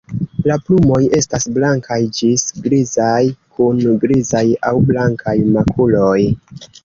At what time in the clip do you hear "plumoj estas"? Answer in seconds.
0.67-1.43